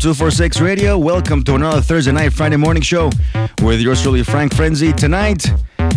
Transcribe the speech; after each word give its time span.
246 0.04 0.60
Radio, 0.60 0.98
welcome 0.98 1.42
to 1.42 1.54
another 1.54 1.80
Thursday 1.80 2.12
night, 2.12 2.30
Friday 2.30 2.58
morning 2.58 2.82
show 2.82 3.08
with 3.62 3.80
yours 3.80 4.02
truly, 4.02 4.22
Frank 4.22 4.54
Frenzy. 4.54 4.92
Tonight, 4.92 5.46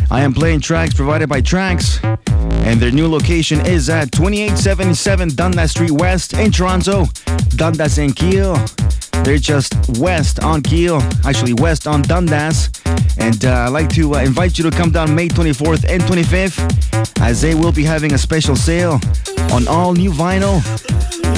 I 0.10 0.22
am 0.22 0.34
playing 0.34 0.62
tracks 0.62 0.94
provided 0.94 1.28
by 1.28 1.42
Tracks, 1.42 2.02
and 2.32 2.80
their 2.80 2.90
new 2.90 3.10
location 3.10 3.60
is 3.66 3.90
at 3.90 4.14
2877 4.14 5.36
Dundas 5.36 5.72
Street 5.72 5.92
West 5.92 6.32
in 6.32 6.54
Toronto, 6.54 7.08
Dundas 7.58 7.98
and 7.98 8.16
Keele. 8.16 8.56
They're 9.26 9.38
just 9.38 9.76
west 10.00 10.42
on 10.42 10.62
Keele, 10.62 11.02
actually 11.26 11.56
west 11.56 11.86
on 11.86 12.02
Dundas. 12.02 12.70
And 13.18 13.44
uh, 13.44 13.66
I'd 13.66 13.74
like 13.74 13.90
to 13.96 14.16
uh, 14.16 14.20
invite 14.20 14.58
you 14.58 14.64
to 14.70 14.72
come 14.72 14.92
down 14.92 15.14
May 15.14 15.28
24th 15.28 15.84
and 15.90 16.02
25th 16.04 17.20
as 17.20 17.42
they 17.42 17.56
will 17.56 17.74
be 17.74 17.84
having 17.84 18.14
a 18.14 18.18
special 18.18 18.56
sale 18.56 19.02
on 19.52 19.68
all 19.68 19.92
new 19.92 20.12
vinyl 20.12 20.60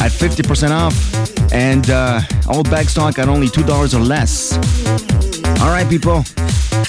at 0.02 0.12
50% 0.12 0.70
off 0.70 1.29
and 1.52 1.90
uh, 1.90 2.22
all 2.48 2.64
bag 2.64 2.90
stock 2.90 3.20
at 3.20 3.28
only 3.28 3.48
$2 3.48 3.94
or 3.94 4.00
less. 4.00 4.54
All 5.62 5.70
right, 5.70 5.88
people, 5.90 6.24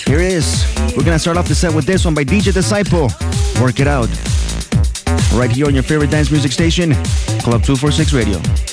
here 0.07 0.21
it 0.21 0.33
is. 0.33 0.65
We're 0.97 1.05
going 1.05 1.17
to 1.17 1.19
start 1.19 1.37
off 1.37 1.49
the 1.49 1.55
set 1.55 1.75
with 1.75 1.87
this 1.87 2.05
one 2.05 2.15
by 2.15 2.25
DJ 2.25 2.53
Disciple. 2.53 3.11
Work 3.61 3.81
it 3.81 3.87
out. 3.87 4.09
Right 5.33 5.51
here 5.51 5.67
on 5.67 5.75
your 5.75 5.83
favorite 5.83 6.11
dance 6.11 6.31
music 6.31 6.53
station, 6.53 6.93
Club 7.43 7.63
246 7.63 8.13
Radio. 8.13 8.70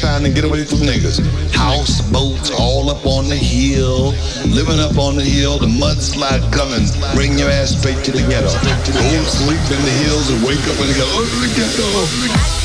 Trying 0.00 0.22
to 0.22 0.30
get 0.30 0.44
away 0.44 0.64
from 0.64 0.78
niggas. 0.78 1.20
Houseboats 1.52 2.50
all 2.58 2.88
up 2.88 3.04
on 3.04 3.28
the 3.28 3.36
hill, 3.36 4.12
living 4.48 4.80
up 4.80 4.96
on 4.96 5.14
the 5.14 5.22
hill, 5.22 5.58
the 5.58 5.66
mudslide 5.66 6.40
coming, 6.50 6.88
bring 7.14 7.38
your 7.38 7.50
ass 7.50 7.76
straight 7.78 8.02
to 8.04 8.10
the 8.10 8.26
ghetto. 8.26 8.48
Go 8.48 9.22
sleep 9.28 9.60
in 9.60 9.84
the 9.84 9.94
hills 10.00 10.30
and 10.30 10.42
wake 10.42 10.64
up 10.72 10.80
and 10.80 10.96
go, 10.96 11.04
oh, 11.04 11.28
the 11.42 11.52
ghetto. 11.54 12.59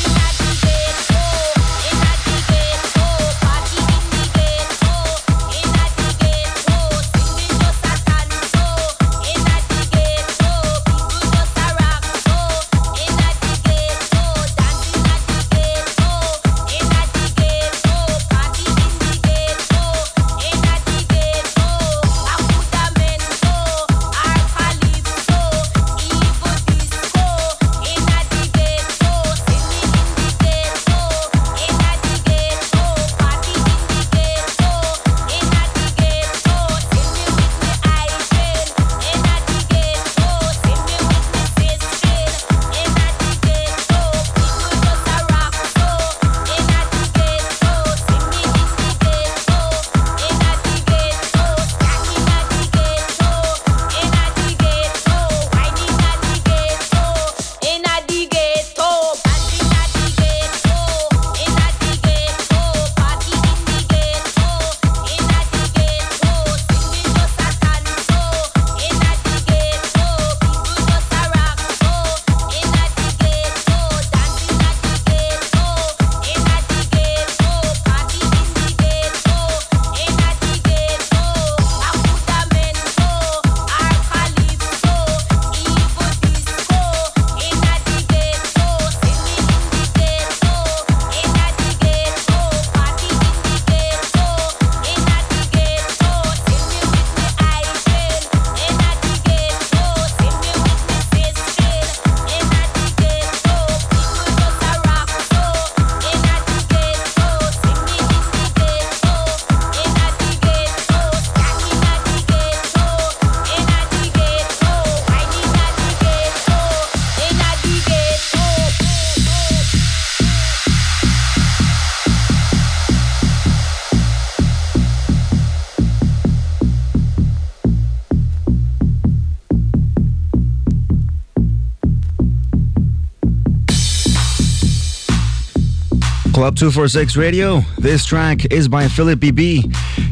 Club 136.45 136.57
246 136.57 137.17
Radio. 137.17 137.61
This 137.79 138.05
track 138.05 138.53
is 138.53 138.67
by 138.67 138.87
Philip 138.87 139.17
BB 139.17 139.65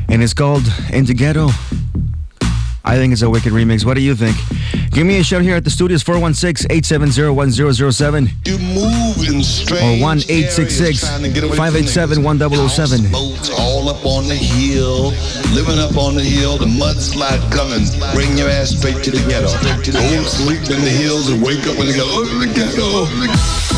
and 0.10 0.24
it's 0.24 0.34
called 0.34 0.64
Into 0.92 1.14
Ghetto. 1.14 1.50
I 2.84 2.96
think 2.98 3.14
it's 3.14 3.22
a 3.22 3.30
wicked 3.30 3.54
remix. 3.54 3.86
What 3.86 3.94
do 3.94 4.02
you 4.02 4.16
think? 4.16 4.36
Give 4.90 5.06
me 5.06 5.20
a 5.20 5.24
shout 5.24 5.44
here 5.44 5.56
at 5.56 5.64
the 5.64 5.70
studios 5.70 6.02
416 6.02 6.66
870 6.72 7.30
1007. 7.38 8.30
You 8.46 8.58
move 8.58 9.30
in 9.30 9.44
strange 9.44 10.02
Or 10.02 10.10
1 10.10 10.18
866 10.28 11.02
587 11.56 12.24
1007. 12.24 13.12
Boats 13.12 13.52
all 13.52 13.90
up 13.90 14.04
on 14.04 14.28
the 14.28 14.34
hill, 14.34 15.14
living 15.54 15.78
up 15.78 15.98
on 16.02 16.16
the 16.16 16.26
hill, 16.26 16.58
the 16.58 16.66
mudslide 16.66 17.46
coming, 17.54 17.86
bring 18.18 18.36
your 18.36 18.50
ass 18.50 18.74
straight 18.74 19.04
to 19.04 19.12
the 19.12 19.22
ghetto. 19.30 19.54
Don't 19.86 20.26
sleep 20.26 20.66
in 20.74 20.82
the 20.82 20.90
hills 20.90 21.30
and 21.30 21.44
wake 21.44 21.62
up 21.70 21.78
and 21.78 21.94
go, 21.94 22.10
oh, 22.10 22.26
the 22.42 22.50
ghetto. 22.50 23.73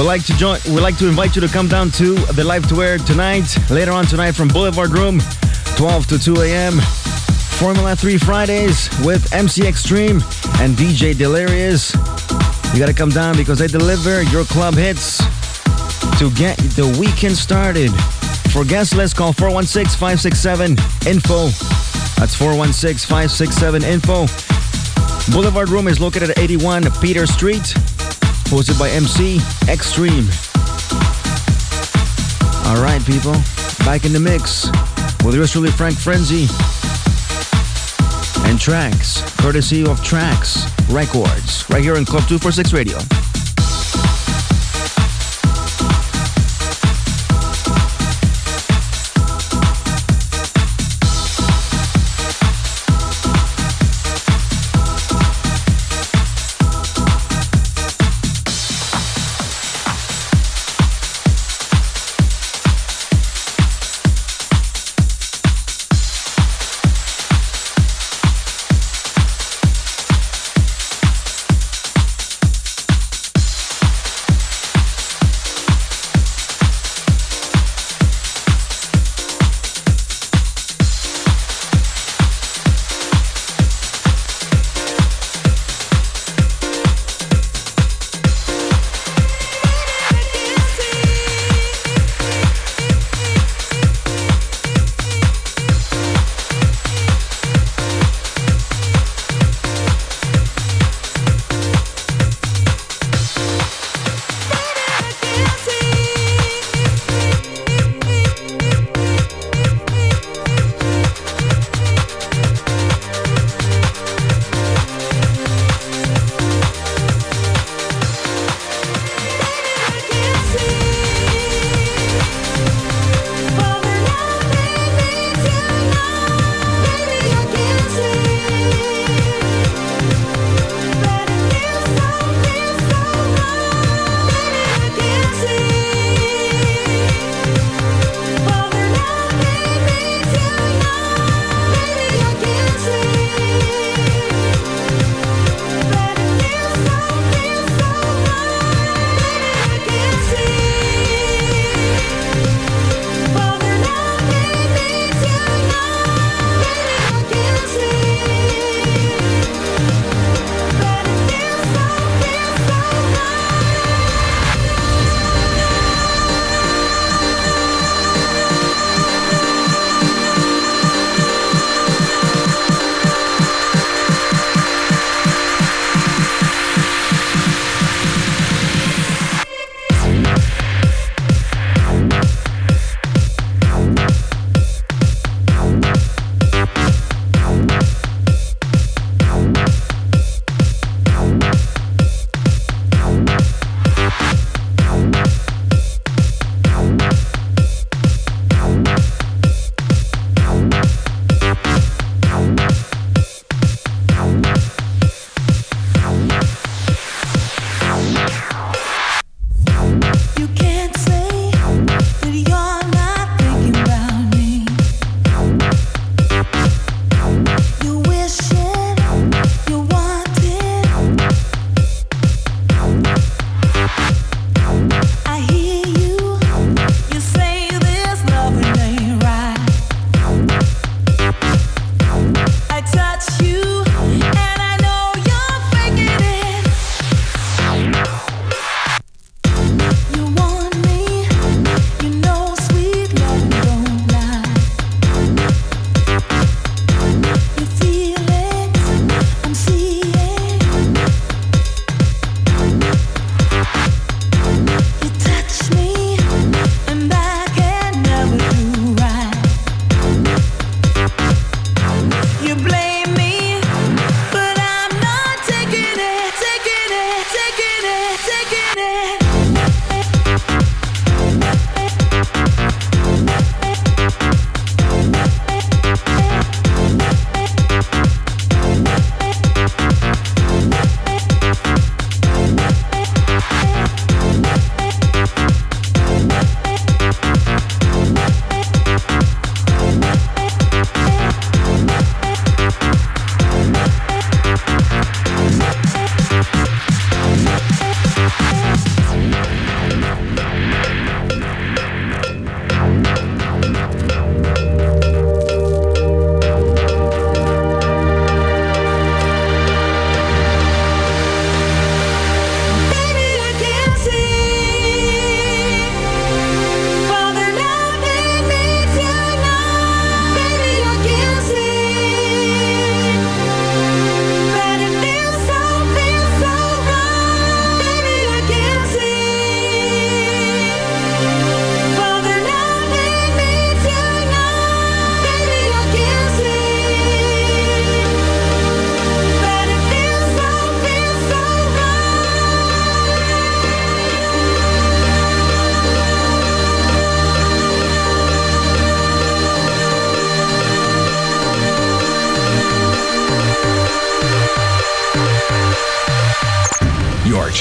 We'd 0.00 0.06
like 0.06 0.24
to 0.24 0.36
join. 0.38 0.58
We'd 0.64 0.80
like 0.80 0.96
to 0.96 1.08
invite 1.08 1.36
you 1.36 1.42
to 1.42 1.48
come 1.48 1.68
down 1.68 1.90
to 1.90 2.14
the 2.32 2.42
live 2.42 2.66
to 2.70 2.82
air 2.82 2.96
tonight. 2.96 3.54
Later 3.68 3.92
on 3.92 4.06
tonight 4.06 4.32
from 4.32 4.48
Boulevard 4.48 4.92
Room, 4.92 5.20
12 5.76 6.06
to 6.06 6.18
2 6.18 6.40
a.m. 6.40 6.80
Formula 7.60 7.94
3 7.94 8.16
Fridays 8.16 8.88
with 9.04 9.30
MC 9.34 9.68
Extreme 9.68 10.22
and 10.58 10.74
DJ 10.74 11.14
Delirious. 11.14 11.92
You 12.72 12.78
gotta 12.78 12.94
come 12.94 13.10
down 13.10 13.36
because 13.36 13.58
they 13.58 13.66
deliver 13.66 14.22
your 14.22 14.44
club 14.44 14.72
hits 14.72 15.18
to 16.18 16.30
get 16.30 16.56
the 16.56 16.96
weekend 16.98 17.36
started. 17.36 17.90
For 18.52 18.64
guest 18.64 18.96
list, 18.96 19.16
call 19.16 19.34
416 19.34 19.98
567 19.98 20.78
info. 21.06 21.48
That's 22.18 22.34
416 22.34 23.06
567 23.06 23.84
info. 23.84 24.24
Boulevard 25.30 25.68
Room 25.68 25.88
is 25.88 26.00
located 26.00 26.30
at 26.30 26.38
81 26.38 26.84
Peter 27.02 27.26
Street 27.26 27.74
hosted 28.50 28.76
by 28.80 28.90
MC 28.90 29.38
Extreme. 29.68 30.28
All 32.66 32.82
right, 32.82 33.00
people, 33.06 33.34
back 33.84 34.04
in 34.04 34.12
the 34.12 34.18
mix 34.18 34.66
with 35.24 35.36
yours 35.36 35.52
truly 35.52 35.70
Frank 35.70 35.96
Frenzy 35.96 36.48
and 38.48 38.58
tracks, 38.58 39.22
courtesy 39.38 39.86
of 39.86 40.02
Tracks 40.02 40.66
Records, 40.90 41.64
right 41.70 41.82
here 41.82 41.96
on 41.96 42.04
Club 42.04 42.26
246 42.26 42.72
Radio. 42.72 43.29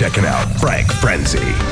Checking 0.10 0.26
out 0.26 0.60
Frank 0.60 0.92
Frenzy. 0.94 1.69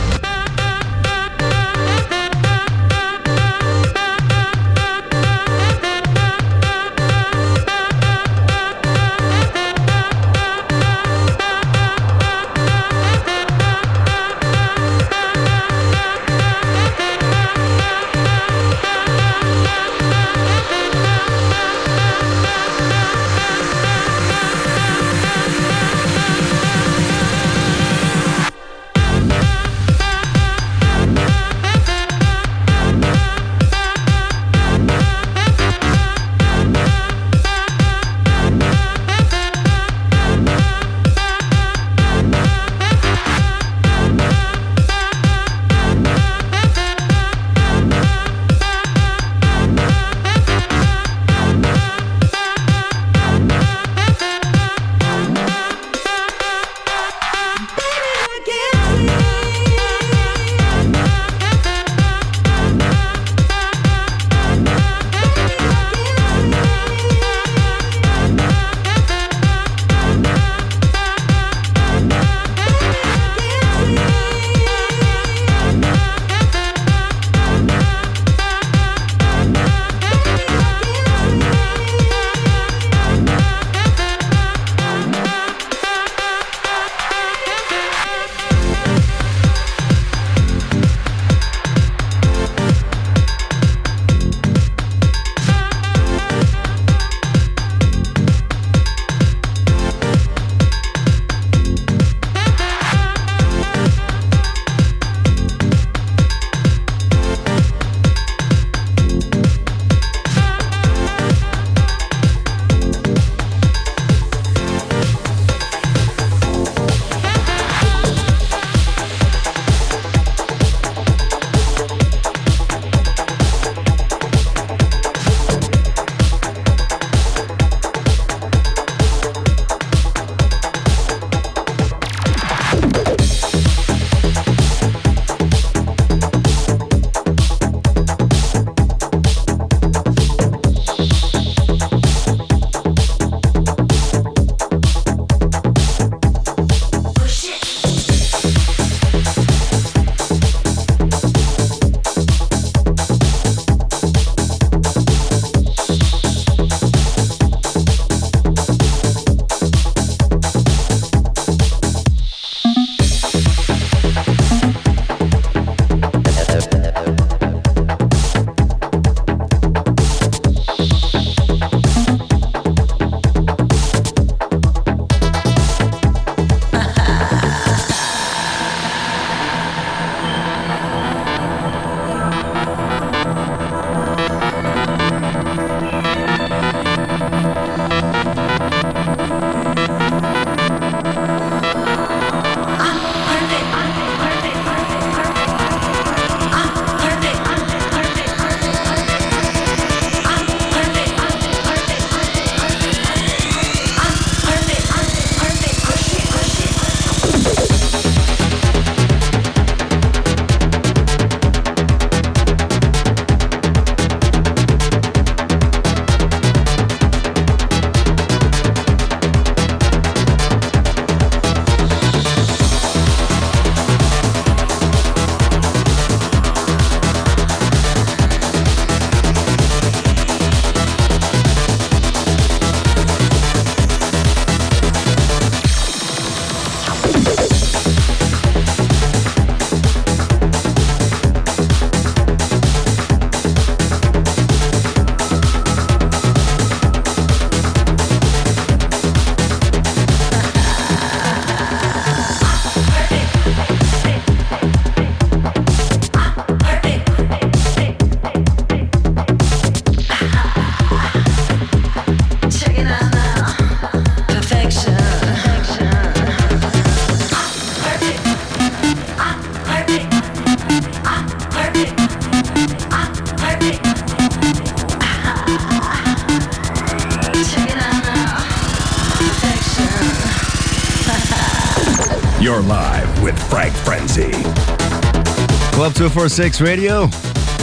1046 286.07 286.61
Radio. 286.61 287.01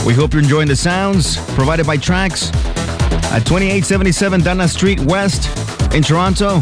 We 0.05 0.13
hope 0.13 0.33
you're 0.33 0.43
enjoying 0.43 0.67
the 0.67 0.75
sounds 0.75 1.37
provided 1.55 1.87
by 1.87 1.97
Tracks 1.97 2.51
at 3.33 3.39
2877 3.39 4.41
Dundas 4.41 4.71
Street 4.71 4.99
West 4.99 5.49
in 5.95 6.03
Toronto. 6.03 6.59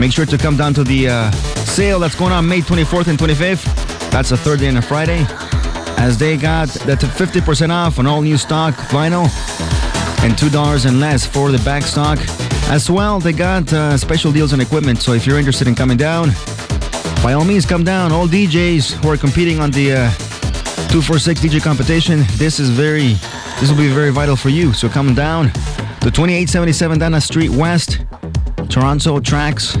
Make 0.00 0.12
sure 0.12 0.24
to 0.24 0.38
come 0.38 0.56
down 0.56 0.72
to 0.72 0.82
the 0.82 1.08
uh, 1.08 1.30
sale 1.66 2.00
that's 2.00 2.14
going 2.14 2.32
on 2.32 2.48
May 2.48 2.60
24th 2.60 3.08
and 3.08 3.18
25th. 3.18 4.10
That's 4.10 4.30
a 4.30 4.36
Thursday 4.38 4.68
and 4.68 4.78
a 4.78 4.82
Friday. 4.82 5.26
As 5.98 6.16
they 6.16 6.38
got 6.38 6.68
the 6.70 6.94
50% 6.94 7.68
off 7.68 7.98
on 7.98 8.06
all 8.06 8.22
new 8.22 8.38
stock 8.38 8.72
vinyl 8.88 9.24
and 10.24 10.32
$2 10.32 10.86
and 10.86 11.00
less 11.00 11.26
for 11.26 11.52
the 11.52 11.62
back 11.64 11.82
stock. 11.82 12.18
As 12.70 12.90
well, 12.90 13.20
they 13.20 13.34
got 13.34 13.70
uh, 13.74 13.98
special 13.98 14.32
deals 14.32 14.54
on 14.54 14.60
equipment. 14.62 15.02
So 15.02 15.12
if 15.12 15.26
you're 15.26 15.38
interested 15.38 15.68
in 15.68 15.74
coming 15.74 15.98
down, 15.98 16.30
by 17.22 17.34
all 17.34 17.44
means, 17.44 17.66
come 17.66 17.84
down. 17.84 18.10
All 18.10 18.26
DJs 18.26 19.04
who 19.04 19.10
are 19.10 19.18
competing 19.18 19.60
on 19.60 19.70
the 19.70 19.92
uh, 19.92 20.10
246 20.92 21.40
DJ 21.40 21.62
competition, 21.62 22.22
this 22.32 22.60
is 22.60 22.68
very, 22.68 23.14
this 23.58 23.70
will 23.70 23.78
be 23.78 23.88
very 23.88 24.10
vital 24.10 24.36
for 24.36 24.50
you. 24.50 24.74
So 24.74 24.90
come 24.90 25.14
down 25.14 25.46
to 26.02 26.10
2877 26.10 26.98
Dundas 26.98 27.24
Street 27.24 27.48
West, 27.48 28.04
Toronto 28.68 29.18
Tracks. 29.18 29.74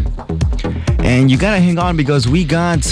And 1.00 1.30
you 1.30 1.36
gotta 1.36 1.60
hang 1.60 1.78
on 1.78 1.98
because 1.98 2.26
we 2.26 2.46
got 2.46 2.82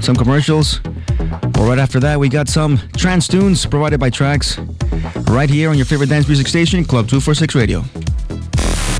some 0.00 0.16
commercials. 0.16 0.78
But 0.78 1.68
right 1.68 1.78
after 1.78 2.00
that, 2.00 2.18
we 2.18 2.30
got 2.30 2.48
some 2.48 2.78
trance 2.96 3.28
tunes 3.28 3.66
provided 3.66 4.00
by 4.00 4.08
Tracks 4.08 4.58
right 5.28 5.50
here 5.50 5.68
on 5.68 5.76
your 5.76 5.84
favorite 5.84 6.08
dance 6.08 6.28
music 6.28 6.48
station, 6.48 6.82
Club 6.82 7.10
246 7.10 7.54
Radio. 7.54 7.84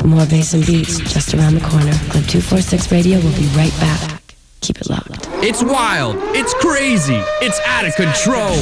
More 0.05 0.27
bass 0.27 0.53
and 0.53 0.67
beats 0.67 0.99
just 0.99 1.33
around 1.33 1.55
the 1.55 1.63
corner. 1.63 1.93
Club 2.11 2.27
246 2.29 2.93
Radio 2.93 3.17
will 3.21 3.35
be 3.39 3.47
right 3.57 3.73
back. 3.81 4.23
Keep 4.61 4.83
it 4.83 4.91
locked. 4.91 5.00
It's 5.43 5.63
wild. 5.65 6.17
It's 6.37 6.53
crazy. 6.53 7.17
It's 7.41 7.59
out 7.61 7.87
of 7.87 7.95
control. 7.97 8.55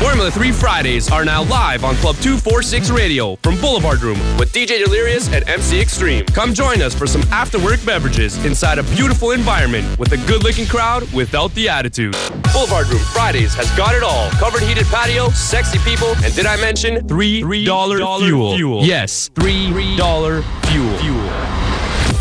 Formula 0.00 0.28
3 0.28 0.50
Fridays 0.50 1.08
are 1.08 1.24
now 1.24 1.44
live 1.44 1.84
on 1.84 1.94
Club 1.96 2.16
246 2.16 2.90
Radio 2.90 3.36
from 3.36 3.60
Boulevard 3.60 4.02
Room 4.02 4.18
with 4.36 4.52
DJ 4.52 4.84
Delirious 4.84 5.32
and 5.32 5.48
MC 5.48 5.80
Extreme. 5.80 6.26
Come 6.26 6.52
join 6.52 6.82
us 6.82 6.94
for 6.96 7.06
some 7.06 7.22
after 7.30 7.60
work 7.60 7.78
beverages 7.86 8.44
inside 8.44 8.78
a 8.78 8.82
beautiful 8.82 9.30
environment 9.30 9.86
with 10.00 10.10
a 10.10 10.16
good 10.26 10.42
looking 10.42 10.66
crowd 10.66 11.04
without 11.12 11.54
the 11.54 11.68
attitude. 11.68 12.16
Boulevard 12.52 12.88
Room 12.88 13.02
Fridays 13.12 13.54
has 13.54 13.70
got 13.76 13.94
it 13.94 14.02
all 14.02 14.30
covered 14.30 14.62
heated 14.62 14.86
patio, 14.86 15.28
sexy 15.28 15.78
people, 15.78 16.14
and 16.24 16.34
did 16.34 16.46
I 16.46 16.56
mention 16.60 17.06
$3, 17.06 17.42
$3 17.42 18.18
fuel? 18.26 18.56
fuel? 18.56 18.84
Yes, 18.84 19.28
$3 19.36 20.42
fuel. 20.64 20.98
fuel. 20.98 21.49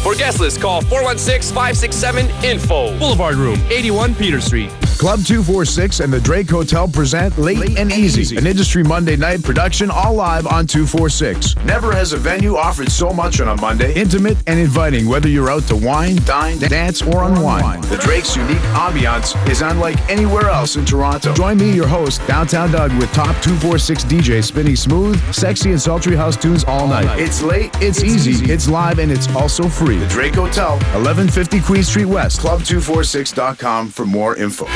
For 0.04 0.16
guest 0.16 0.40
list, 0.40 0.62
call 0.62 0.82
416 0.82 1.54
567 1.54 2.28
INFO. 2.44 2.98
Boulevard 2.98 3.36
Room, 3.36 3.60
81 3.70 4.16
Peter 4.16 4.40
Street. 4.40 4.72
Club 5.00 5.24
246 5.24 6.02
and 6.02 6.12
the 6.12 6.20
Drake 6.20 6.50
Hotel 6.50 6.86
present 6.86 7.38
Late, 7.38 7.80
and, 7.80 7.90
Easy, 7.90 8.36
an 8.36 8.46
industry 8.46 8.84
Monday 8.84 9.16
night 9.16 9.42
production 9.42 9.90
all 9.90 10.14
live 10.14 10.46
on 10.46 10.68
246. 10.68 11.56
Never 11.64 11.94
has 11.94 12.12
a 12.12 12.18
venue 12.18 12.58
offered 12.58 12.92
so 12.92 13.12
much 13.12 13.40
on 13.40 13.48
a 13.48 13.62
Monday. 13.62 13.94
Intimate 13.94 14.36
and 14.46 14.60
inviting, 14.60 15.08
whether 15.08 15.30
you're 15.30 15.50
out 15.50 15.64
to 15.68 15.78
wine, 15.78 16.18
dine, 16.26 16.58
dance, 16.60 17.02
or 17.02 17.24
unwind. 17.24 17.86
The 17.86 17.96
Drake's 17.96 18.36
unique 18.36 18.58
ambiance 18.76 19.38
is 19.50 19.62
unlike 19.62 19.98
anywhere 20.10 20.50
else 20.50 20.76
in 20.76 20.84
Toronto. 20.84 21.34
Join 21.34 21.58
me, 21.58 21.72
your 21.72 21.88
host, 21.88 22.20
Downtown 22.28 22.70
Doug, 22.74 22.92
with 22.98 23.10
top 23.14 23.42
246 23.42 24.04
DJs 24.04 24.44
spinning 24.44 24.76
smooth, 24.76 25.18
sexy, 25.34 25.72
and 25.72 25.82
sultry 25.82 26.18
house 26.18 26.36
tunes 26.36 26.66
all 26.66 26.90
night. 26.90 27.18
It's 27.18 27.42
late, 27.42 27.72
it's, 27.76 28.04
easy, 28.04 28.52
it's 28.52 28.68
live, 28.68 29.00
and 29.00 29.14
it's 29.14 29.34
also 29.34 29.70
free. 29.70 29.98
The 29.98 30.08
Drake 30.08 30.36
Hotel, 30.36 30.72
1150 30.72 31.62
Queen 31.62 31.84
Street 31.84 32.06
West, 32.06 32.42
club246.com 32.42 33.92
for 33.92 34.06
more 34.06 34.36
info. 34.36 34.68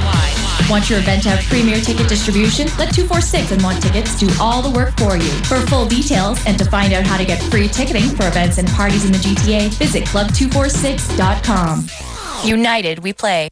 Want 0.71 0.89
your 0.89 1.01
event 1.01 1.25
to 1.25 1.31
have 1.31 1.45
premier 1.47 1.81
ticket 1.81 2.09
distribution? 2.09 2.69
Let 2.79 2.95
246 2.95 3.51
and 3.51 3.63
Want 3.63 3.83
Tickets 3.83 4.19
do 4.19 4.29
all 4.41 4.63
the 4.63 4.71
work 4.71 4.97
for 4.97 5.17
you. 5.17 5.31
For 5.51 5.59
full 5.67 5.87
details 5.87 6.39
and 6.47 6.57
to 6.59 6.65
find 6.65 6.93
out 6.93 7.05
how 7.05 7.17
to 7.17 7.25
get 7.25 7.43
free 7.51 7.67
ticketing 7.67 8.09
for 8.15 8.29
events 8.29 8.59
and 8.59 8.69
parties 8.69 9.05
in 9.05 9.11
the 9.11 9.19
GTA, 9.19 9.75
visit 9.75 10.05
club246.com. 10.05 12.06
United, 12.45 13.01
we 13.01 13.13
play. 13.13 13.49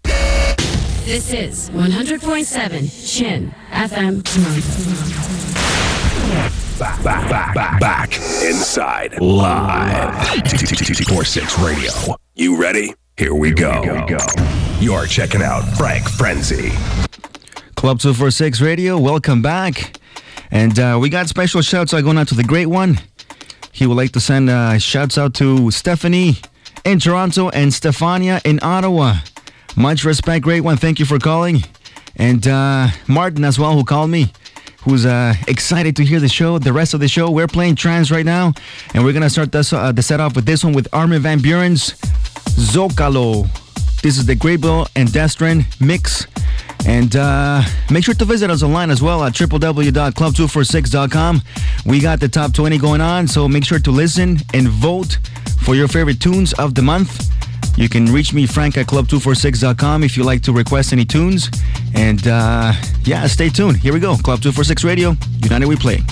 This 1.04 1.32
is 1.32 1.70
100.7 1.70 3.16
Chin 3.16 3.54
FM 3.70 4.22
Back, 6.78 7.02
back, 7.04 7.30
back, 7.30 7.54
back, 7.54 7.80
back. 7.80 8.16
Inside. 8.42 9.20
Live. 9.20 10.14
46 11.08 11.58
Radio. 11.60 11.90
You 12.34 12.60
ready? 12.60 12.94
Here 13.16 13.34
we 13.34 13.52
go. 13.52 13.82
Here 13.82 13.94
we 13.94 14.06
go. 14.06 14.18
You're 14.80 15.06
checking 15.06 15.42
out 15.42 15.62
Frank 15.76 16.08
Frenzy. 16.08 16.70
Club 17.76 18.00
246 18.00 18.60
Radio, 18.60 18.98
welcome 18.98 19.40
back. 19.40 19.98
And 20.50 20.78
uh, 20.78 20.98
we 21.00 21.08
got 21.10 21.28
special 21.28 21.62
shouts 21.62 21.94
out 21.94 22.02
going 22.02 22.18
out 22.18 22.28
to 22.28 22.34
the 22.34 22.44
great 22.44 22.66
one. 22.66 22.98
He 23.72 23.86
would 23.86 23.96
like 23.96 24.12
to 24.12 24.20
send 24.20 24.50
uh, 24.50 24.78
shouts 24.78 25.16
out 25.18 25.34
to 25.34 25.70
Stephanie 25.70 26.38
in 26.84 26.98
Toronto 26.98 27.48
and 27.50 27.72
Stefania 27.72 28.44
in 28.44 28.58
Ottawa. 28.62 29.16
Much 29.76 30.04
respect, 30.04 30.44
great 30.44 30.60
one. 30.60 30.76
Thank 30.76 30.98
you 30.98 31.04
for 31.04 31.18
calling. 31.18 31.64
And 32.16 32.46
uh, 32.46 32.88
Martin 33.08 33.44
as 33.44 33.58
well, 33.58 33.72
who 33.72 33.84
called 33.84 34.10
me, 34.10 34.32
who's 34.82 35.04
uh, 35.04 35.34
excited 35.48 35.96
to 35.96 36.04
hear 36.04 36.20
the 36.20 36.28
show, 36.28 36.58
the 36.58 36.72
rest 36.72 36.94
of 36.94 37.00
the 37.00 37.08
show. 37.08 37.30
We're 37.30 37.48
playing 37.48 37.76
trance 37.76 38.10
right 38.10 38.24
now, 38.24 38.52
and 38.94 39.04
we're 39.04 39.12
going 39.12 39.22
to 39.22 39.30
start 39.30 39.50
this, 39.50 39.72
uh, 39.72 39.92
the 39.92 40.02
set 40.02 40.20
off 40.20 40.36
with 40.36 40.46
this 40.46 40.62
one 40.62 40.74
with 40.74 40.86
Armin 40.92 41.22
Van 41.22 41.40
Buuren's 41.40 41.94
Zocalo. 42.56 43.48
This 44.02 44.18
is 44.18 44.26
the 44.26 44.34
Gabriel 44.34 44.86
and 44.94 45.12
Dresden 45.12 45.64
mix. 45.80 46.26
And 46.86 47.16
uh, 47.16 47.62
make 47.90 48.04
sure 48.04 48.14
to 48.14 48.24
visit 48.24 48.50
us 48.50 48.62
online 48.62 48.90
as 48.90 49.02
well 49.02 49.24
at 49.24 49.32
www.club246.com. 49.32 51.42
We 51.86 52.00
got 52.00 52.20
the 52.20 52.28
top 52.28 52.52
20 52.52 52.78
going 52.78 53.00
on, 53.00 53.26
so 53.26 53.48
make 53.48 53.64
sure 53.64 53.78
to 53.78 53.90
listen 53.90 54.38
and 54.52 54.68
vote 54.68 55.18
for 55.62 55.74
your 55.74 55.88
favorite 55.88 56.20
tunes 56.20 56.52
of 56.54 56.74
the 56.74 56.82
month. 56.82 57.30
You 57.76 57.88
can 57.88 58.06
reach 58.06 58.32
me, 58.32 58.46
Frank, 58.46 58.76
at 58.76 58.86
club246.com 58.86 60.04
if 60.04 60.16
you 60.16 60.22
like 60.22 60.42
to 60.42 60.52
request 60.52 60.92
any 60.92 61.04
tunes. 61.04 61.50
And 61.94 62.26
uh, 62.28 62.72
yeah, 63.02 63.26
stay 63.26 63.48
tuned. 63.48 63.78
Here 63.78 63.92
we 63.92 64.00
go. 64.00 64.16
Club 64.16 64.40
246 64.40 64.84
Radio, 64.84 65.16
United 65.42 65.66
We 65.66 65.76
Play. 65.76 66.02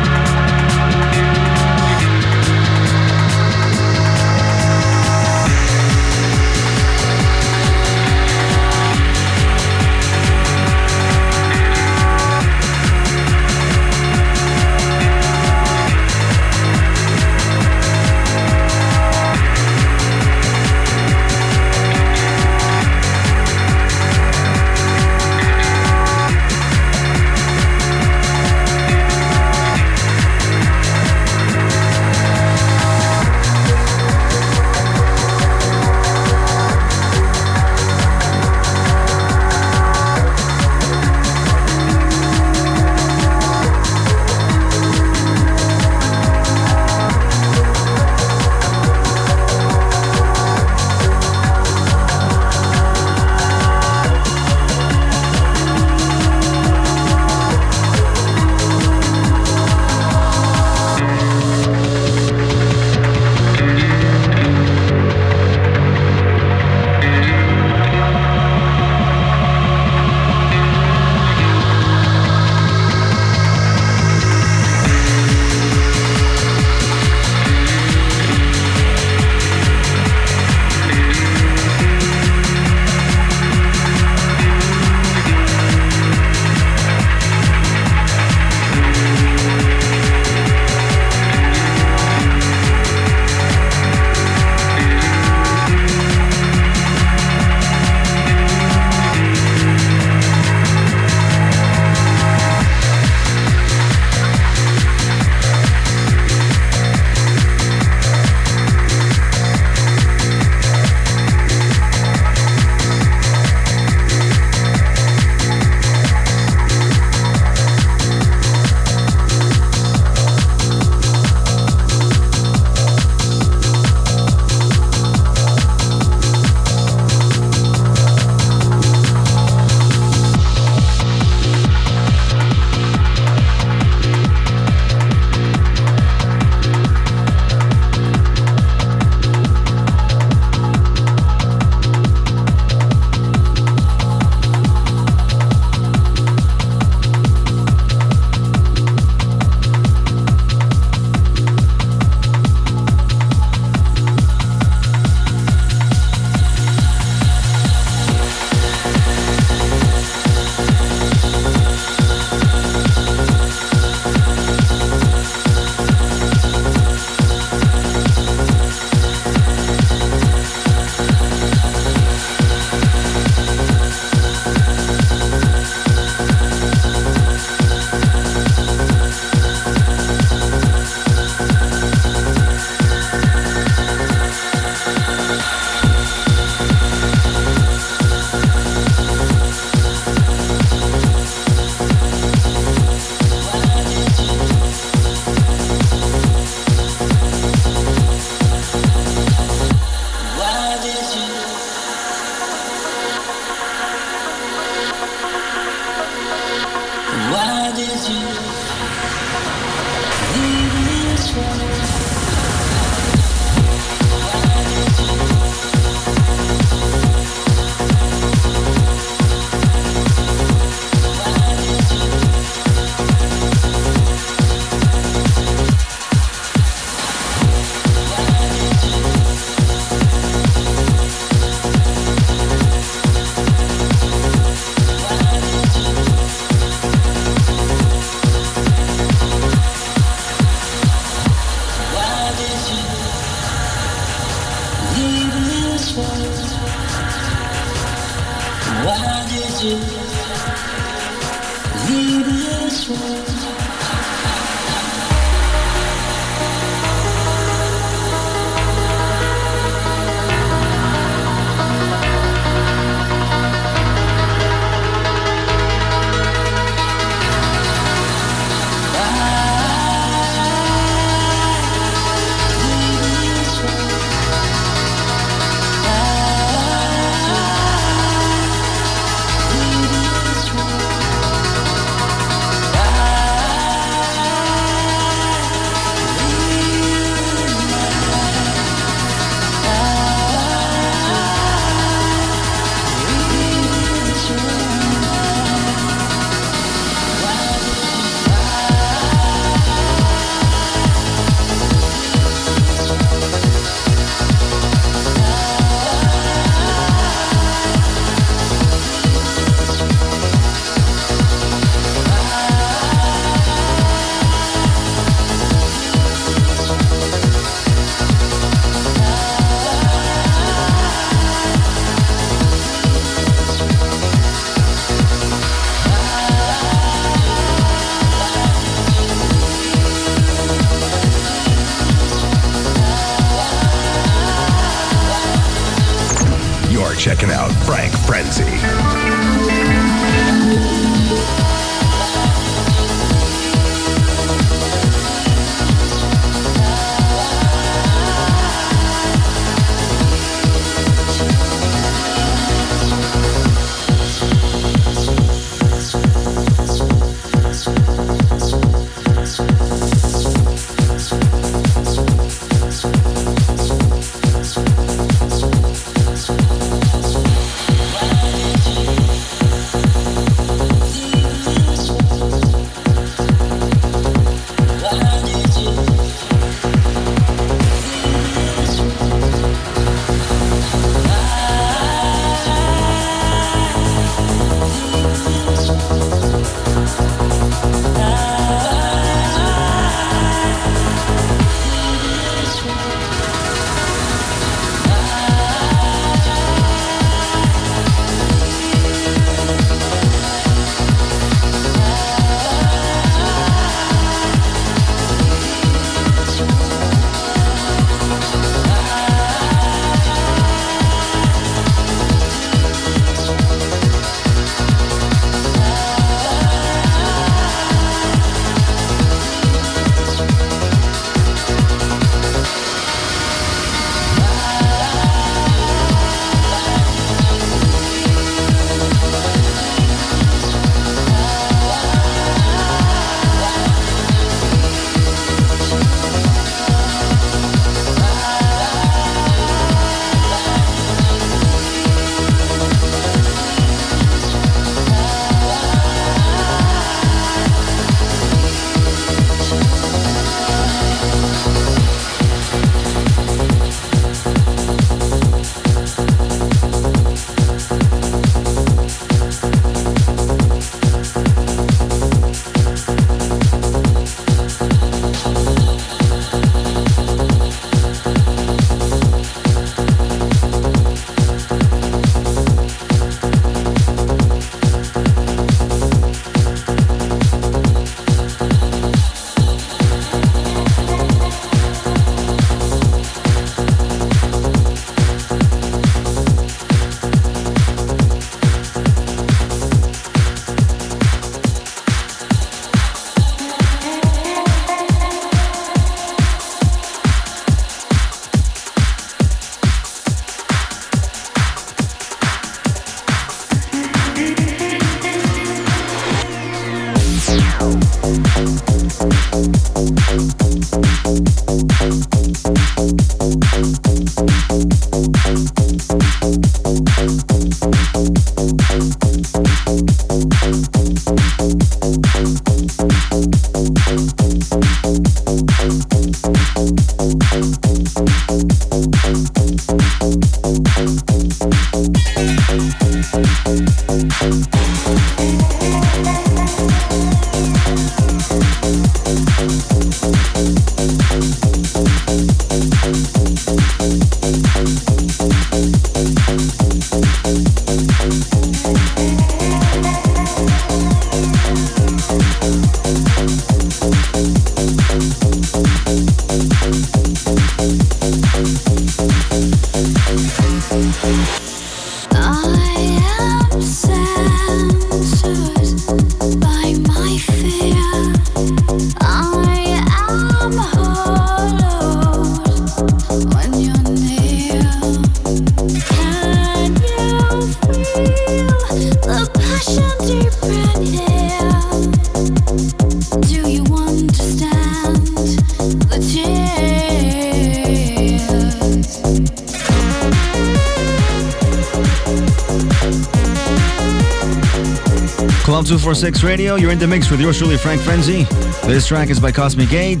246 596.00 596.24
Radio. 596.24 596.54
You're 596.54 596.70
in 596.70 596.78
the 596.78 596.86
mix 596.86 597.10
with 597.10 597.20
yours 597.20 597.36
truly, 597.36 597.58
Frank 597.58 597.82
Frenzy. 597.82 598.22
This 598.66 598.86
track 598.86 599.10
is 599.10 599.20
by 599.20 599.30
Cosmic 599.32 599.68
Gate. 599.68 600.00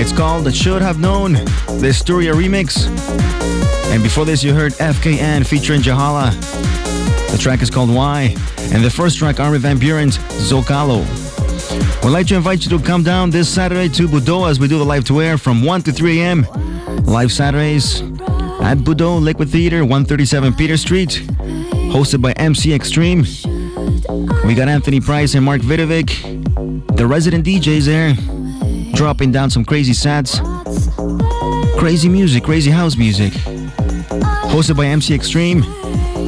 It's 0.00 0.10
called 0.10 0.50
Should 0.54 0.80
Have 0.80 1.00
Known, 1.00 1.34
the 1.34 1.92
Sturia 1.92 2.32
remix. 2.32 2.86
And 3.92 4.02
before 4.02 4.24
this, 4.24 4.42
you 4.42 4.54
heard 4.54 4.72
FKN 4.72 5.46
featuring 5.46 5.82
Jahala. 5.82 6.32
The 7.30 7.36
track 7.36 7.60
is 7.60 7.68
called 7.68 7.94
Why. 7.94 8.34
And 8.72 8.82
the 8.82 8.88
first 8.88 9.18
track, 9.18 9.38
Armin 9.38 9.60
Van 9.60 9.78
Buuren's 9.78 10.16
Zocalo. 10.50 11.04
We'd 12.02 12.10
like 12.10 12.26
to 12.28 12.36
invite 12.36 12.64
you 12.64 12.78
to 12.78 12.82
come 12.82 13.02
down 13.02 13.28
this 13.28 13.50
Saturday 13.50 13.90
to 13.90 14.08
Budo 14.08 14.48
as 14.48 14.58
we 14.58 14.66
do 14.66 14.78
the 14.78 14.86
live 14.86 15.04
to 15.08 15.20
air 15.20 15.36
from 15.36 15.62
1 15.62 15.82
to 15.82 15.92
3 15.92 16.22
a.m. 16.22 16.46
Live 17.04 17.32
Saturdays 17.32 18.00
at 18.62 18.78
Budo 18.78 19.20
Liquid 19.20 19.50
Theater, 19.50 19.82
137 19.82 20.54
Peter 20.54 20.78
Street. 20.78 21.22
Hosted 21.92 22.22
by 22.22 22.32
MC 22.32 22.72
Extreme. 22.72 23.26
We 24.44 24.54
got 24.54 24.68
Anthony 24.68 25.00
Price 25.00 25.34
and 25.34 25.44
Mark 25.44 25.60
Vidovic, 25.60 26.08
the 26.96 27.06
resident 27.06 27.44
DJs 27.46 27.84
there, 27.84 28.14
dropping 28.94 29.30
down 29.30 29.50
some 29.50 29.64
crazy 29.64 29.92
sets. 29.92 30.40
Crazy 31.78 32.08
music, 32.08 32.42
crazy 32.42 32.70
house 32.70 32.96
music. 32.96 33.32
Hosted 34.52 34.76
by 34.76 34.86
MC 34.86 35.14
Extreme. 35.14 35.62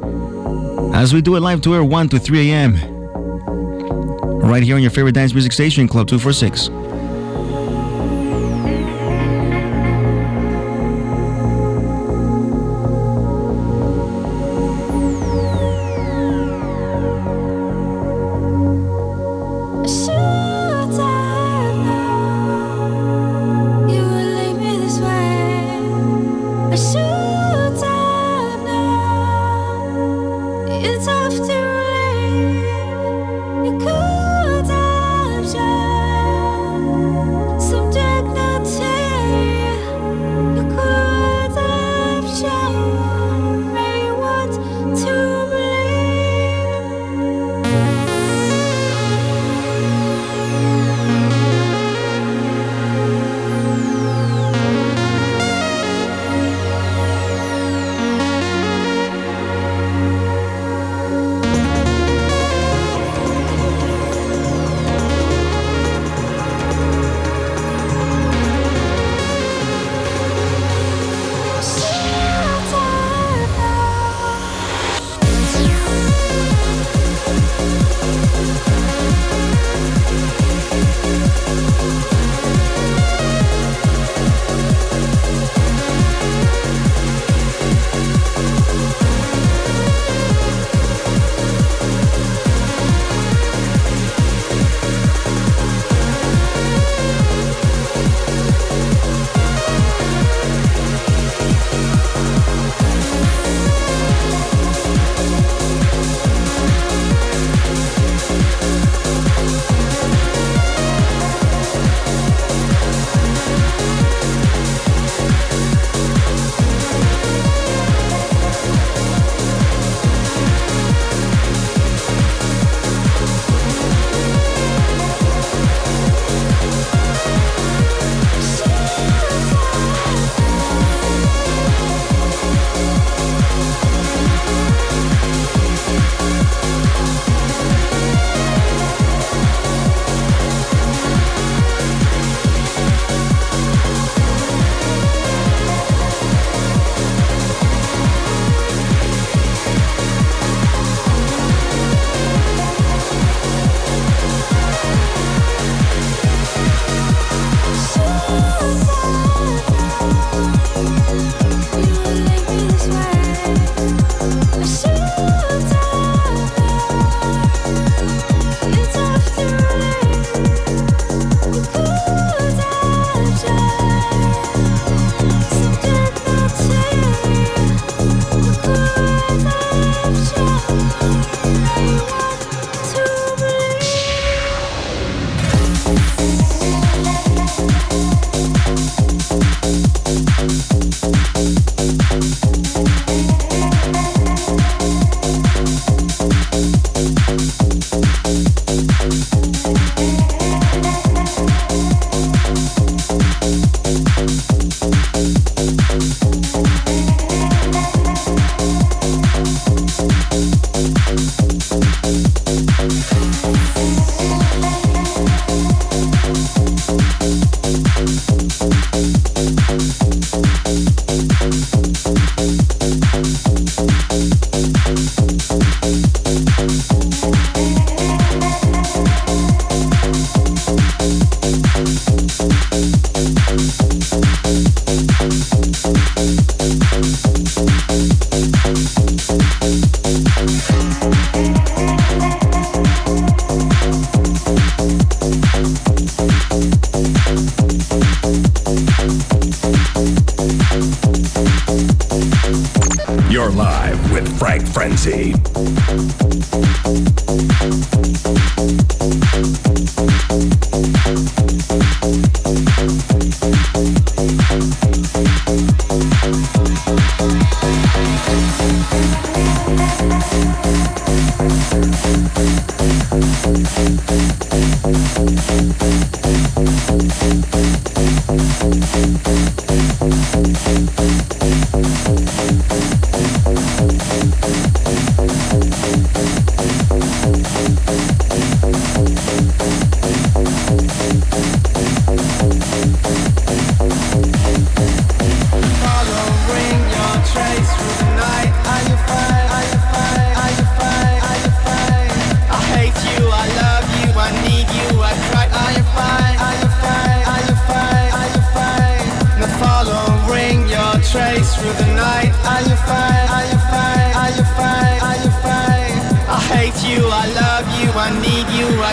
as 0.94 1.12
we 1.12 1.20
do 1.20 1.36
a 1.36 1.38
live 1.38 1.60
tour 1.60 1.82
1 1.82 2.08
to 2.10 2.20
3 2.20 2.52
a.m. 2.52 2.74
Right 4.38 4.62
here 4.62 4.76
on 4.76 4.82
your 4.82 4.92
favorite 4.92 5.12
dance 5.12 5.32
music 5.32 5.50
station, 5.50 5.88
Club 5.88 6.06
246. 6.06 6.83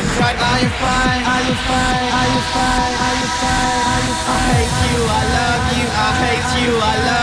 I. 0.01 0.33
Are 0.33 0.59
you 0.61 0.69
fine? 0.81 1.23
Are 1.25 1.43
you 1.45 1.55
fine? 1.67 2.11
Are 2.17 2.29
you 2.33 2.41
fine? 2.53 2.93
Are 3.05 3.15
you 3.21 3.29
fine? 3.41 3.81
Are 3.91 4.03
you 4.07 4.15
fine? 4.25 4.33
I 4.33 4.39
hate 4.49 4.77
you. 4.89 4.99
I 5.05 5.23
love 5.37 5.65
you. 5.77 5.85
I 5.89 6.09
hate 6.21 6.49
you. 6.61 6.71
I 6.77 6.95
love 7.05 7.15
you. 7.15 7.20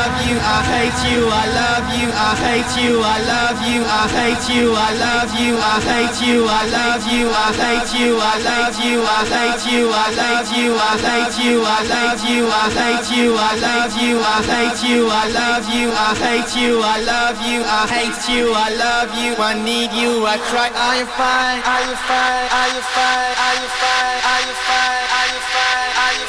I 0.49 0.65
hate 0.65 1.01
you. 1.13 1.29
I 1.29 1.45
love 1.61 1.87
you. 1.93 2.09
I 2.09 2.33
hate 2.41 2.73
you. 2.81 3.05
I 3.05 3.21
love 3.29 3.61
you. 3.69 3.85
I 3.85 4.09
hate 4.17 4.47
you. 4.49 4.73
I 4.73 4.97
love 4.97 5.33
you. 5.37 5.53
I 5.61 5.77
hate 5.85 6.19
you. 6.25 6.49
I 6.49 6.65
love 6.73 7.05
you. 7.13 7.29
I 7.29 7.53
hate 7.53 7.93
you. 8.01 8.17
I 8.17 8.35
love 8.49 8.81
you. 8.81 8.97
I 9.05 9.21
hate 9.29 9.65
you. 9.69 9.93
I 9.93 10.09
love 10.17 10.49
you. 10.57 10.73
I 10.81 10.97
hate 11.05 11.37
you. 11.45 11.61
I 11.69 11.85
love 11.93 12.25
you. 12.25 12.49
I 12.49 12.65
hate 12.81 13.13
you. 13.13 13.37
I 13.37 13.53
love 13.61 13.93
you. 14.01 14.17
I 14.17 14.41
hate 14.49 14.81
you. 14.89 15.05
I 15.13 15.29
love 15.37 15.69
you. 15.69 15.93
I 15.93 16.17
hate 16.17 16.53
you. 16.57 16.81
I 16.81 16.97
love 17.05 17.39
you. 17.45 17.61
I 17.61 17.85
hate 17.93 18.25
you. 18.33 18.45
I 18.57 18.69
love 18.73 19.11
you. 19.21 19.31
I 19.37 19.53
need 19.53 19.93
you. 19.93 20.25
I 20.25 20.39
cry. 20.49 20.73
Are 20.73 20.97
you 20.97 21.05
fine? 21.13 21.61
Are 21.61 21.85
you 21.85 21.97
fine? 22.09 22.49
Are 22.57 22.71
you 22.73 22.83
fine? 22.97 23.35
Are 23.37 23.57
you 23.61 23.69
fine? 23.69 24.19
Are 24.33 24.43
you 24.49 24.55
fine? 24.65 25.05
Are 25.13 25.29
you 25.29 25.41
fine? 25.53 25.93
Are 26.01 26.15
you? 26.17 26.28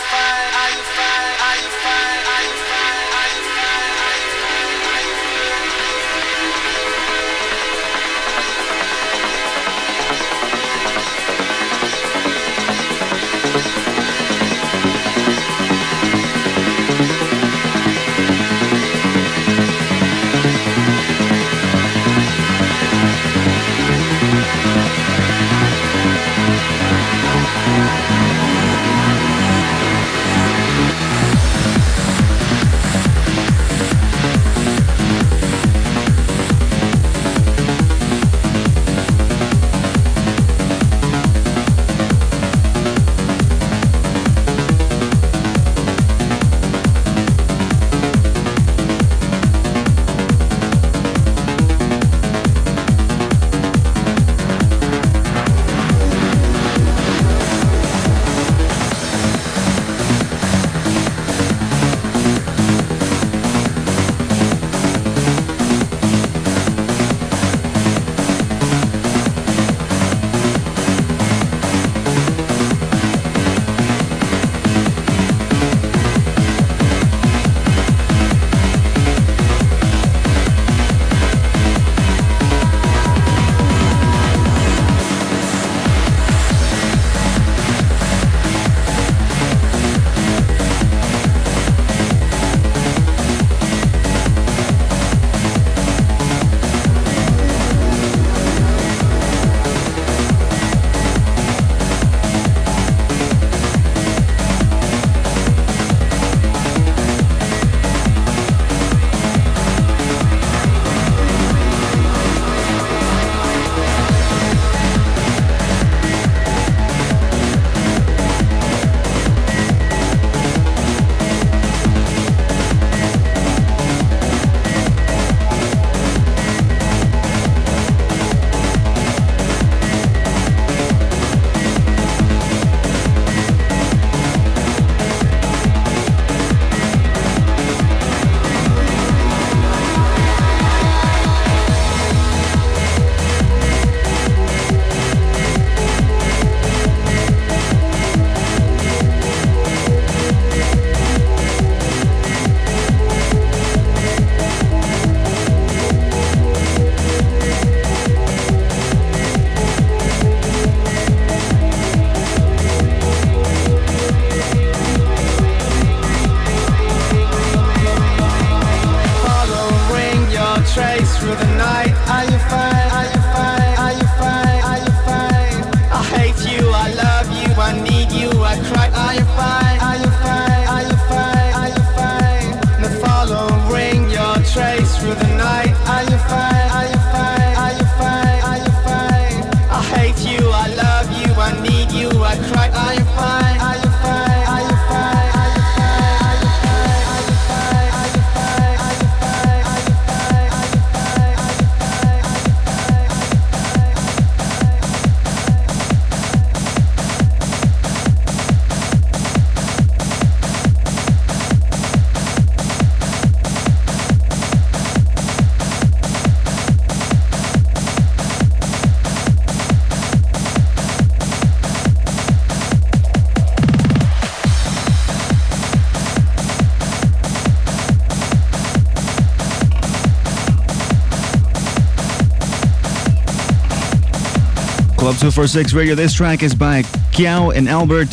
46 235.40 235.72
Radio. 235.72 235.96
This 235.96 236.14
track 236.14 236.44
is 236.44 236.54
by 236.54 236.82
Kyau 237.14 237.56
and 237.56 237.70
Albert. 237.70 238.10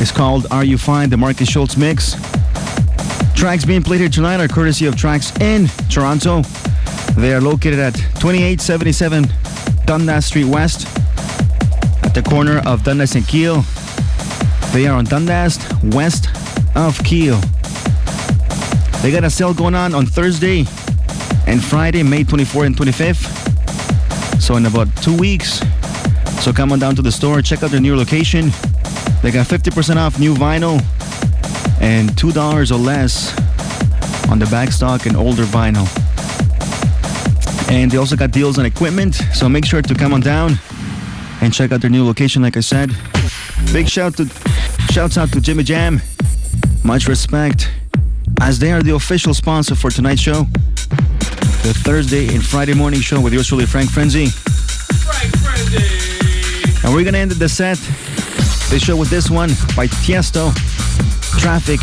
It's 0.00 0.10
called 0.10 0.46
Are 0.50 0.64
You 0.64 0.78
Fine? 0.78 1.10
The 1.10 1.16
Marcus 1.18 1.46
Schulz 1.46 1.76
mix. 1.76 2.14
Tracks 3.34 3.66
being 3.66 3.82
played 3.82 4.00
here 4.00 4.08
tonight 4.08 4.40
are 4.40 4.48
courtesy 4.48 4.86
of 4.86 4.96
Tracks 4.96 5.30
in 5.42 5.66
Toronto. 5.90 6.40
They 7.18 7.34
are 7.34 7.42
located 7.42 7.78
at 7.80 7.96
2877 8.20 9.26
Dundas 9.84 10.24
Street 10.24 10.46
West 10.46 10.86
at 12.02 12.14
the 12.14 12.22
corner 12.22 12.62
of 12.64 12.82
Dundas 12.82 13.14
and 13.14 13.28
Keele. 13.28 13.62
They 14.72 14.86
are 14.86 14.96
on 14.96 15.04
Dundas 15.04 15.58
west 15.82 16.28
of 16.74 16.98
Keele. 17.04 17.38
They 19.02 19.10
got 19.10 19.22
a 19.22 19.28
sale 19.28 19.52
going 19.52 19.74
on 19.74 19.94
on 19.94 20.06
Thursday 20.06 20.60
and 21.46 21.62
Friday, 21.62 22.02
May 22.02 22.24
24th 22.24 22.66
and 22.66 22.74
25th. 22.74 24.40
So 24.40 24.56
in 24.56 24.64
about 24.64 24.88
two 25.02 25.14
weeks, 25.14 25.60
so 26.40 26.52
come 26.52 26.72
on 26.72 26.78
down 26.78 26.94
to 26.96 27.02
the 27.02 27.12
store, 27.12 27.42
check 27.42 27.62
out 27.62 27.70
their 27.70 27.80
new 27.80 27.96
location. 27.96 28.50
They 29.22 29.30
got 29.30 29.46
50% 29.46 29.96
off 29.96 30.18
new 30.18 30.34
vinyl 30.34 30.80
and 31.80 32.10
$2 32.10 32.70
or 32.70 32.74
less 32.76 33.36
on 34.30 34.38
the 34.38 34.46
back 34.46 34.72
stock 34.72 35.06
and 35.06 35.16
older 35.16 35.44
vinyl. 35.44 35.86
And 37.70 37.90
they 37.90 37.98
also 37.98 38.16
got 38.16 38.30
deals 38.30 38.58
on 38.58 38.64
equipment, 38.66 39.14
so 39.34 39.48
make 39.48 39.66
sure 39.66 39.82
to 39.82 39.94
come 39.94 40.14
on 40.14 40.20
down 40.20 40.58
and 41.40 41.52
check 41.52 41.72
out 41.72 41.80
their 41.80 41.90
new 41.90 42.04
location, 42.06 42.42
like 42.42 42.56
I 42.56 42.60
said. 42.60 42.90
Big 43.72 43.88
shout 43.88 44.16
to 44.16 44.26
shouts 44.90 45.18
out 45.18 45.30
to 45.32 45.40
Jimmy 45.40 45.64
Jam. 45.64 46.00
Much 46.84 47.08
respect. 47.08 47.68
As 48.40 48.58
they 48.58 48.72
are 48.72 48.82
the 48.82 48.94
official 48.94 49.34
sponsor 49.34 49.74
for 49.74 49.90
tonight's 49.90 50.22
show. 50.22 50.44
The 51.62 51.74
Thursday 51.84 52.34
and 52.34 52.44
Friday 52.44 52.74
morning 52.74 53.00
show 53.00 53.20
with 53.20 53.32
yours 53.32 53.48
truly, 53.48 53.66
Frank 53.66 53.90
Frenzy. 53.90 54.28
And 56.84 56.94
we're 56.94 57.04
gonna 57.04 57.18
end 57.18 57.32
the 57.32 57.48
set, 57.48 57.78
the 58.70 58.78
show 58.78 58.96
with 58.96 59.10
this 59.10 59.30
one 59.30 59.50
by 59.76 59.88
Tiesto, 59.88 60.54
Traffic, 61.38 61.80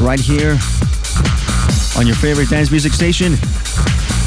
right 0.00 0.20
here 0.20 0.58
on 1.96 2.06
your 2.06 2.16
favorite 2.16 2.48
dance 2.48 2.70
music 2.70 2.92
station. 2.92 3.34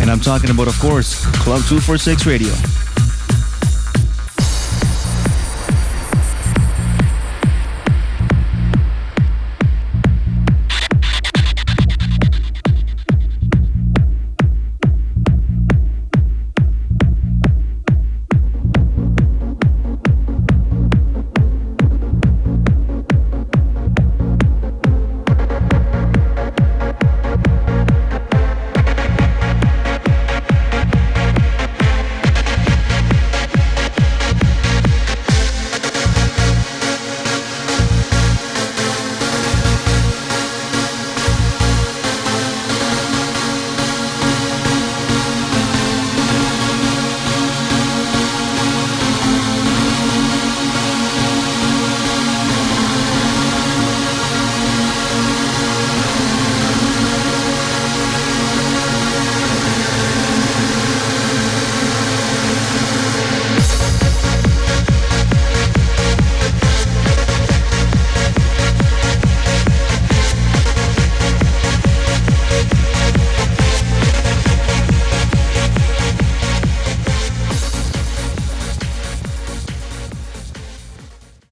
And 0.02 0.12
I'm 0.12 0.20
talking 0.20 0.50
about, 0.50 0.68
of 0.68 0.80
course, 0.80 1.26
Club 1.38 1.62
246 1.64 2.26
Radio. 2.26 2.85